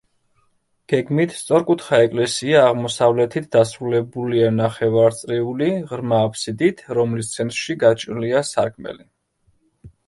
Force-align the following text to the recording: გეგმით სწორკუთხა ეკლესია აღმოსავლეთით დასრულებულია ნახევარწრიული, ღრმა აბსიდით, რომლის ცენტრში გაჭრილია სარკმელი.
გეგმით 0.93 1.33
სწორკუთხა 1.39 1.99
ეკლესია 2.05 2.63
აღმოსავლეთით 2.69 3.45
დასრულებულია 3.57 4.49
ნახევარწრიული, 4.57 5.69
ღრმა 5.93 6.25
აბსიდით, 6.31 6.83
რომლის 7.01 7.33
ცენტრში 7.37 7.79
გაჭრილია 7.87 8.45
სარკმელი. 8.53 9.09